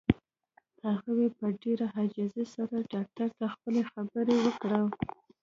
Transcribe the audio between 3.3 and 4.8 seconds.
ته خپله خبره وکړه.